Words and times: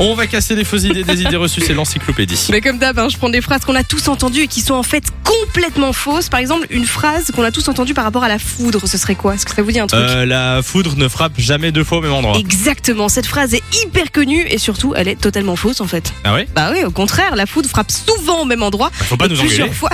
On 0.00 0.14
va 0.14 0.28
casser 0.28 0.54
les 0.54 0.62
fausses 0.62 0.84
idées, 0.84 1.02
des 1.02 1.22
idées 1.22 1.36
reçues, 1.36 1.60
c'est 1.60 1.74
l'encyclopédie. 1.74 2.46
Mais 2.52 2.60
comme 2.60 2.78
d'hab, 2.78 2.96
hein, 3.00 3.08
je 3.10 3.16
prends 3.16 3.30
des 3.30 3.40
phrases 3.40 3.64
qu'on 3.64 3.74
a 3.74 3.82
tous 3.82 4.06
entendues 4.06 4.42
et 4.42 4.46
qui 4.46 4.60
sont 4.60 4.74
en 4.74 4.84
fait 4.84 5.02
complètement 5.24 5.92
fausses. 5.92 6.28
Par 6.28 6.38
exemple, 6.38 6.68
une 6.70 6.84
phrase 6.84 7.32
qu'on 7.32 7.42
a 7.42 7.50
tous 7.50 7.68
entendue 7.68 7.94
par 7.94 8.04
rapport 8.04 8.22
à 8.22 8.28
la 8.28 8.38
foudre, 8.38 8.86
ce 8.86 8.96
serait 8.96 9.16
quoi? 9.16 9.34
Est-ce 9.34 9.44
que 9.44 9.52
ça 9.52 9.60
vous 9.60 9.72
dit 9.72 9.80
un 9.80 9.88
truc? 9.88 10.00
Euh, 10.00 10.24
la 10.24 10.62
foudre 10.62 10.96
ne 10.96 11.08
frappe 11.08 11.32
jamais 11.36 11.72
deux 11.72 11.82
fois 11.82 11.98
au 11.98 12.00
même 12.00 12.12
endroit. 12.12 12.38
Exactement, 12.38 13.08
cette 13.08 13.26
phrase 13.26 13.54
est 13.54 13.62
hyper 13.82 14.12
connue 14.12 14.46
et 14.48 14.58
surtout, 14.58 14.94
elle 14.94 15.08
est 15.08 15.20
totalement 15.20 15.56
fausse 15.56 15.80
en 15.80 15.88
fait. 15.88 16.12
Ah 16.22 16.32
ouais? 16.34 16.46
Bah 16.54 16.70
oui, 16.72 16.84
au 16.84 16.92
contraire, 16.92 17.34
la 17.34 17.46
foudre 17.46 17.68
frappe 17.68 17.90
souvent 17.90 18.42
au 18.42 18.44
même 18.44 18.62
endroit. 18.62 18.90
Faut 18.92 19.16
pas 19.16 19.26
et 19.26 19.30
nous 19.30 19.36
plusieurs 19.36 19.66
engueuler. 19.66 19.76
fois. 19.76 19.90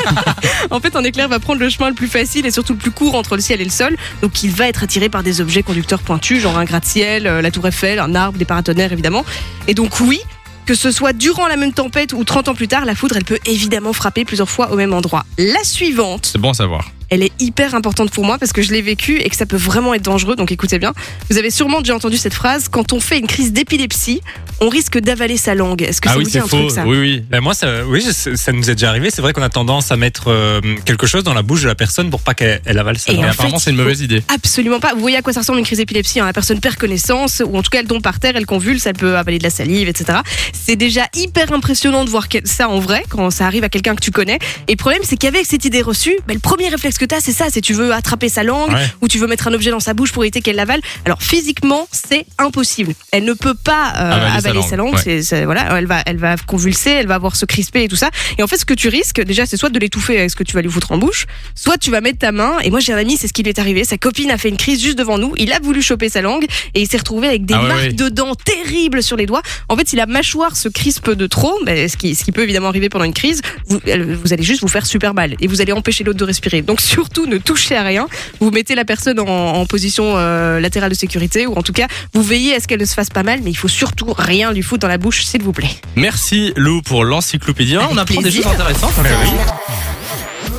en 0.70 0.80
fait, 0.80 0.96
un 0.96 1.04
éclair 1.04 1.28
va 1.28 1.38
prendre 1.38 1.60
le 1.60 1.68
chemin 1.68 1.90
le 1.90 1.94
plus 1.94 2.08
facile 2.08 2.44
et 2.44 2.50
surtout 2.50 2.72
le 2.72 2.78
plus 2.80 2.90
court 2.90 3.14
entre 3.14 3.36
le 3.36 3.40
ciel 3.40 3.60
et 3.60 3.64
le 3.64 3.70
sol. 3.70 3.96
Donc, 4.20 4.42
il 4.42 4.50
va 4.50 4.66
être 4.66 4.82
attiré 4.82 5.08
par 5.08 5.22
des 5.22 5.40
objets 5.40 5.62
conducteurs 5.62 6.00
pointus, 6.00 6.42
genre 6.42 6.58
un 6.58 6.64
gratte-ciel, 6.64 7.28
euh, 7.28 7.40
la 7.40 7.52
tour 7.52 7.68
Eiffel, 7.68 8.00
un 8.00 8.16
arbre, 8.16 8.36
des 8.36 8.44
paratonnerres 8.44 8.92
évidemment. 8.92 9.24
Et 9.66 9.74
donc, 9.74 10.00
oui. 10.00 10.20
Que 10.66 10.74
ce 10.74 10.90
soit 10.90 11.14
durant 11.14 11.48
la 11.48 11.56
même 11.56 11.72
tempête 11.72 12.12
ou 12.12 12.24
30 12.24 12.48
ans 12.48 12.54
plus 12.54 12.68
tard, 12.68 12.84
la 12.84 12.94
foudre, 12.94 13.16
elle 13.16 13.24
peut 13.24 13.38
évidemment 13.46 13.94
frapper 13.94 14.26
plusieurs 14.26 14.50
fois 14.50 14.70
au 14.70 14.76
même 14.76 14.92
endroit. 14.92 15.24
La 15.38 15.64
suivante, 15.64 16.26
C'est 16.26 16.38
bon 16.38 16.50
à 16.50 16.54
savoir. 16.54 16.90
Elle 17.10 17.22
est 17.22 17.32
hyper 17.40 17.74
importante 17.74 18.10
pour 18.10 18.24
moi 18.24 18.38
parce 18.38 18.52
que 18.52 18.62
je 18.62 18.72
l'ai 18.72 18.82
vécue 18.82 19.18
et 19.20 19.28
que 19.28 19.36
ça 19.36 19.46
peut 19.46 19.56
vraiment 19.56 19.94
être 19.94 20.02
dangereux, 20.02 20.36
donc 20.36 20.52
écoutez 20.52 20.78
bien. 20.78 20.92
Vous 21.30 21.38
avez 21.38 21.50
sûrement 21.50 21.80
déjà 21.80 21.94
entendu 21.94 22.16
cette 22.16 22.34
phrase, 22.34 22.68
quand 22.68 22.92
on 22.92 23.00
fait 23.00 23.18
une 23.18 23.26
crise 23.26 23.52
d'épilepsie, 23.52 24.20
on 24.60 24.68
risque 24.68 24.98
d'avaler 24.98 25.36
sa 25.36 25.54
langue. 25.54 25.82
Est-ce 25.82 26.00
que 26.00 26.08
Ah 26.08 26.12
ça 26.12 26.18
oui, 26.18 26.24
vous 26.24 26.30
dit 26.30 26.32
c'est 26.32 26.38
un 26.40 26.46
faux. 26.48 26.58
truc 26.58 26.70
ça 26.70 26.84
Oui, 26.84 26.98
oui. 26.98 27.24
Ben 27.30 27.40
moi, 27.40 27.54
ça, 27.54 27.84
oui, 27.86 28.02
ça 28.12 28.52
nous 28.52 28.70
est 28.70 28.74
déjà 28.74 28.90
arrivé. 28.90 29.10
C'est 29.10 29.22
vrai 29.22 29.32
qu'on 29.32 29.42
a 29.42 29.48
tendance 29.48 29.92
à 29.92 29.96
mettre 29.96 30.24
euh, 30.28 30.60
quelque 30.84 31.06
chose 31.06 31.22
dans 31.24 31.34
la 31.34 31.42
bouche 31.42 31.62
de 31.62 31.68
la 31.68 31.74
personne 31.74 32.10
pour 32.10 32.20
pas 32.20 32.34
qu'elle 32.34 32.60
elle 32.64 32.78
avale 32.78 32.98
sa 32.98 33.12
Et 33.12 33.16
langue. 33.16 33.26
Apparemment, 33.26 33.58
c'est 33.58 33.70
une 33.70 33.76
mauvaise 33.76 34.00
idée. 34.00 34.22
Absolument 34.34 34.80
pas. 34.80 34.94
Vous 34.94 35.00
voyez 35.00 35.16
à 35.16 35.22
quoi 35.22 35.32
ça 35.32 35.40
ressemble 35.40 35.60
une 35.60 35.64
crise 35.64 35.78
d'épilepsie 35.78 36.20
hein. 36.20 36.26
La 36.26 36.32
personne 36.32 36.60
perd 36.60 36.76
connaissance, 36.76 37.42
ou 37.46 37.56
en 37.56 37.62
tout 37.62 37.70
cas 37.70 37.78
elle 37.80 37.86
tombe 37.86 38.02
par 38.02 38.18
terre, 38.20 38.32
elle 38.34 38.46
convulse, 38.46 38.84
elle 38.86 38.94
peut 38.94 39.16
avaler 39.16 39.38
de 39.38 39.44
la 39.44 39.50
salive, 39.50 39.88
etc. 39.88 40.18
C'est 40.52 40.76
déjà 40.76 41.06
hyper 41.14 41.52
impressionnant 41.52 42.04
de 42.04 42.10
voir 42.10 42.26
ça 42.44 42.68
en 42.68 42.80
vrai 42.80 43.04
quand 43.08 43.30
ça 43.30 43.46
arrive 43.46 43.64
à 43.64 43.68
quelqu'un 43.68 43.94
que 43.94 44.02
tu 44.02 44.10
connais. 44.10 44.38
Et 44.66 44.72
le 44.72 44.76
problème, 44.76 45.02
c'est 45.04 45.16
qu'avec 45.16 45.46
cette 45.46 45.64
idée 45.64 45.82
reçue, 45.82 46.16
ben, 46.26 46.34
le 46.34 46.40
premier 46.40 46.68
réflexe 46.68 46.97
que 46.98 47.04
tu 47.04 47.14
as, 47.14 47.20
c'est 47.20 47.32
ça 47.32 47.46
c'est 47.50 47.60
tu 47.60 47.72
veux 47.72 47.92
attraper 47.92 48.28
sa 48.28 48.42
langue 48.42 48.72
Ouais. 48.72 48.86
ou 49.00 49.08
tu 49.08 49.18
veux 49.18 49.26
mettre 49.26 49.48
un 49.48 49.54
objet 49.54 49.70
dans 49.70 49.80
sa 49.80 49.94
bouche 49.94 50.12
pour 50.12 50.24
éviter 50.24 50.40
qu'elle 50.42 50.56
l'avale. 50.56 50.80
Alors 51.04 51.22
physiquement, 51.22 51.88
c'est 51.92 52.26
impossible. 52.38 52.94
Elle 53.12 53.24
ne 53.24 53.32
peut 53.32 53.54
pas 53.54 53.92
euh, 53.96 54.36
Avaler 54.36 54.40
sa 54.42 54.52
langue, 54.52 54.68
sa 54.70 54.76
langue. 54.76 54.94
ouais. 55.06 55.22
C'est- 55.22 55.44
voilà, 55.44 55.78
elle 55.78 55.86
va, 55.86 56.02
elle 56.06 56.16
va 56.18 56.36
convulser, 56.46 56.90
elle 56.90 57.06
va 57.06 57.14
avoir 57.14 57.36
se 57.36 57.44
crisper 57.46 57.84
et 57.84 57.88
tout 57.88 57.96
ça. 57.96 58.10
Et 58.38 58.42
en 58.42 58.46
fait, 58.46 58.56
ce 58.58 58.64
que 58.64 58.74
tu 58.74 58.88
risques, 58.88 59.20
déjà, 59.22 59.46
c'est 59.46 59.56
soit 59.56 59.70
de 59.70 59.78
l'étouffer 59.78 60.18
avec 60.18 60.30
ce 60.30 60.36
que 60.36 60.42
tu 60.44 60.54
vas 60.54 60.62
lui 60.62 60.70
foutre 60.70 60.92
en 60.92 60.98
bouche, 60.98 61.26
soit 61.54 61.78
tu 61.78 61.90
vas 61.90 62.00
mettre 62.00 62.18
ta 62.18 62.32
main. 62.32 62.58
Et 62.62 62.70
moi, 62.70 62.80
j'ai 62.80 62.92
un 62.92 62.98
ami, 62.98 63.16
c'est 63.16 63.28
ce 63.28 63.32
qui 63.32 63.42
lui 63.42 63.50
est 63.50 63.58
arrivé. 63.58 63.84
Sa 63.84 63.96
copine 63.98 64.30
a 64.30 64.38
fait 64.38 64.48
une 64.48 64.56
crise 64.56 64.82
juste 64.82 64.98
devant 64.98 65.18
nous. 65.18 65.32
Il 65.36 65.52
a 65.52 65.60
voulu 65.60 65.80
choper 65.82 66.08
sa 66.08 66.20
langue 66.22 66.44
et 66.74 66.80
il 66.82 66.88
s'est 66.88 66.98
retrouvé 66.98 67.28
avec 67.28 67.44
des 67.46 67.54
Ah 67.54 67.62
marques 67.62 67.92
de 67.92 68.08
dents 68.08 68.34
terribles 68.34 69.02
sur 69.02 69.16
les 69.16 69.26
doigts. 69.26 69.42
En 69.68 69.76
fait, 69.76 69.88
si 69.88 69.96
la 69.96 70.06
mâchoire 70.06 70.56
se 70.56 70.68
crispe 70.68 71.10
de 71.10 71.26
trop, 71.26 71.58
ben, 71.64 71.88
ce, 71.88 71.96
qui, 71.96 72.14
ce 72.14 72.24
qui 72.24 72.32
peut 72.32 72.42
évidemment 72.42 72.68
arriver 72.68 72.88
pendant 72.88 73.04
une 73.04 73.14
crise, 73.14 73.40
vous, 73.68 73.80
vous 73.84 74.32
allez 74.32 74.42
juste 74.42 74.60
vous 74.62 74.68
faire 74.68 74.86
super 74.86 75.14
mal 75.14 75.34
et 75.40 75.46
vous 75.46 75.60
allez 75.60 75.72
empêcher 75.72 76.04
l'autre 76.04 76.18
de 76.18 76.24
respirer. 76.24 76.62
Donc 76.62 76.80
surtout, 76.88 77.26
ne 77.26 77.38
touchez 77.38 77.76
à 77.76 77.82
rien. 77.82 78.08
Vous 78.40 78.50
mettez 78.50 78.74
la 78.74 78.84
personne 78.84 79.20
en, 79.20 79.26
en 79.26 79.66
position 79.66 80.14
euh, 80.16 80.58
latérale 80.60 80.90
de 80.90 80.96
sécurité 80.96 81.46
ou 81.46 81.54
en 81.54 81.62
tout 81.62 81.72
cas, 81.72 81.86
vous 82.14 82.22
veillez 82.22 82.54
à 82.56 82.60
ce 82.60 82.66
qu'elle 82.66 82.80
ne 82.80 82.84
se 82.86 82.94
fasse 82.94 83.10
pas 83.10 83.22
mal, 83.22 83.40
mais 83.44 83.50
il 83.50 83.56
faut 83.56 83.68
surtout 83.68 84.14
rien 84.16 84.52
lui 84.52 84.62
foutre 84.62 84.80
dans 84.80 84.88
la 84.88 84.98
bouche, 84.98 85.24
s'il 85.24 85.42
vous 85.42 85.52
plaît. 85.52 85.70
Merci 85.96 86.52
Lou 86.56 86.82
pour 86.82 87.04
l'encyclopédie. 87.04 87.76
On 87.90 87.96
apprend 87.98 88.20
des 88.22 88.30
choses 88.32 88.46
intéressantes. 88.46 88.92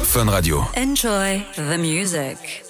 Fun 0.03 0.25
Radio. 0.29 0.63
Enjoy 0.77 1.41
the 1.55 1.77
music. 1.77 2.68